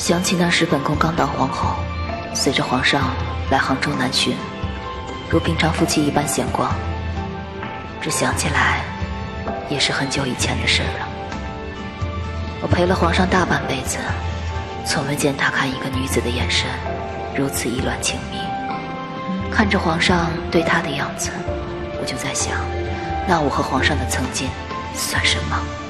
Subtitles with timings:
[0.00, 1.76] 想起那时本宫刚当皇后
[2.32, 3.14] 随着皇上
[3.50, 4.34] 来杭州南巡
[5.28, 6.74] 如平常夫妻一般闲逛
[8.00, 8.82] 这想起来
[9.68, 11.06] 也是很久以前的事了。
[12.62, 13.98] 我陪了皇上大半辈子
[14.86, 16.66] 从未见他看一个女子的眼神
[17.36, 18.38] 如此意乱情迷。
[19.50, 21.30] 看着皇上对他的样子
[22.00, 22.54] 我就在想
[23.28, 24.48] 那我和皇上的曾经
[24.94, 25.89] 算什么？